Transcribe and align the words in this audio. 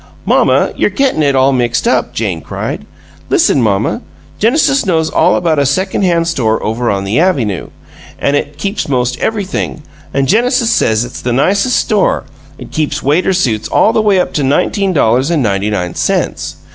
"Mamma, 0.25 0.73
you're 0.75 0.89
gettin' 0.89 1.21
it 1.21 1.35
all 1.35 1.53
mixed 1.53 1.87
up!" 1.87 2.11
Jane 2.11 2.41
cried. 2.41 2.87
"Listen, 3.29 3.61
mamma! 3.61 4.01
Genesis 4.39 4.83
knows 4.83 5.11
all 5.11 5.35
about 5.35 5.59
a 5.59 5.65
second 5.67 6.01
hand 6.01 6.27
store 6.27 6.63
over 6.63 6.89
on 6.89 7.03
the 7.03 7.19
avynoo; 7.19 7.69
an' 8.17 8.33
it 8.33 8.57
keeps 8.57 8.89
'most 8.89 9.19
everything, 9.19 9.83
an' 10.11 10.25
Genesis 10.25 10.71
says 10.71 11.05
it's 11.05 11.21
the 11.21 11.31
nicest 11.33 11.75
store! 11.77 12.23
It 12.57 12.71
keeps 12.71 13.03
waiter 13.03 13.31
suits 13.31 13.67
all 13.67 13.93
the 13.93 14.01
way 14.01 14.19
up 14.19 14.33
to 14.33 14.43
nineteen 14.43 14.91
dollars 14.91 15.29
and 15.29 15.43
ninety 15.43 15.69
nine 15.69 15.93
cents. 15.93 16.55